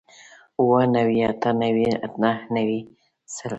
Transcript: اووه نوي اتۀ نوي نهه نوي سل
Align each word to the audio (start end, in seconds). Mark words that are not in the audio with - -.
اووه 0.59 0.81
نوي 0.95 1.19
اتۀ 1.31 1.49
نوي 1.61 1.85
نهه 2.21 2.35
نوي 2.55 2.79
سل 3.35 3.49